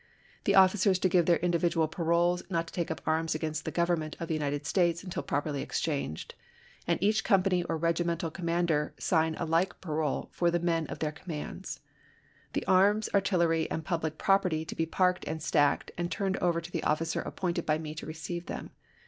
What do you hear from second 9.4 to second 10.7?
like parole for the